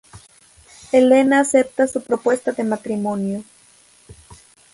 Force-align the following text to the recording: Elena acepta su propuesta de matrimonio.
Elena 0.91 1.41
acepta 1.41 1.85
su 1.87 2.01
propuesta 2.01 2.53
de 2.53 2.63
matrimonio. 2.63 3.43